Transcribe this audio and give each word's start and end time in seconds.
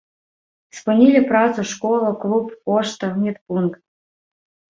Спынілі 0.77 1.19
працу 1.31 1.65
школа, 1.73 2.09
клуб, 2.23 2.45
пошта, 2.69 3.05
медпункт. 3.21 3.79